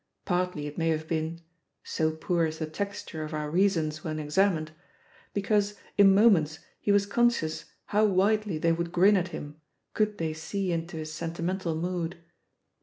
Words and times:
Partly 0.25 0.65
it 0.65 0.79
may 0.79 0.89
have 0.89 1.07
been— 1.07 1.41
so 1.83 2.09
poor 2.09 2.45
is 2.45 2.57
the 2.57 2.65
texture 2.65 3.23
of 3.23 3.35
our 3.35 3.51
reasons 3.51 4.03
when 4.03 4.17
examined!— 4.17 4.71
^because, 5.35 5.75
in 5.95 6.15
moments, 6.15 6.57
he 6.79 6.91
was 6.91 7.05
con 7.05 7.29
scious 7.29 7.65
how 7.85 8.05
widely 8.05 8.57
they 8.57 8.71
would 8.71 8.91
grin 8.91 9.15
at 9.15 9.27
him, 9.27 9.61
could 9.93 10.17
they 10.17 10.33
see 10.33 10.71
into 10.71 10.97
his 10.97 11.13
sentimental 11.13 11.75
mood. 11.75 12.17